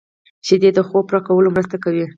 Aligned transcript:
شیدې 0.47 0.69
د 0.75 0.79
خوب 0.87 1.03
پوره 1.09 1.19
کولو 1.27 1.49
مرسته 1.55 1.77
کوي 1.83 2.05